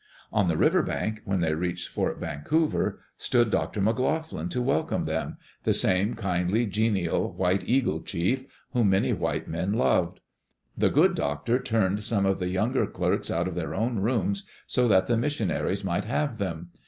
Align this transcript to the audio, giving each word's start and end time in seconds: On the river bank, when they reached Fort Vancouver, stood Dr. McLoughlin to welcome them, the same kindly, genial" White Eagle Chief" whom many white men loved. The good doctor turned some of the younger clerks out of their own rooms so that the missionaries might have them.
On 0.33 0.47
the 0.47 0.57
river 0.57 0.81
bank, 0.81 1.21
when 1.25 1.41
they 1.41 1.53
reached 1.53 1.87
Fort 1.87 2.17
Vancouver, 2.17 3.01
stood 3.19 3.51
Dr. 3.51 3.81
McLoughlin 3.81 4.49
to 4.49 4.59
welcome 4.59 5.03
them, 5.03 5.37
the 5.63 5.75
same 5.75 6.15
kindly, 6.15 6.65
genial" 6.65 7.31
White 7.33 7.63
Eagle 7.69 8.01
Chief" 8.01 8.45
whom 8.73 8.89
many 8.89 9.13
white 9.13 9.47
men 9.47 9.73
loved. 9.73 10.19
The 10.75 10.89
good 10.89 11.13
doctor 11.13 11.59
turned 11.59 12.01
some 12.01 12.25
of 12.25 12.39
the 12.39 12.49
younger 12.49 12.87
clerks 12.87 13.29
out 13.29 13.47
of 13.47 13.53
their 13.53 13.75
own 13.75 13.99
rooms 13.99 14.47
so 14.65 14.87
that 14.87 15.05
the 15.05 15.17
missionaries 15.17 15.83
might 15.83 16.05
have 16.05 16.39
them. 16.39 16.69